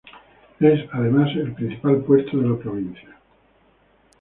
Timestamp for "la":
2.49-2.57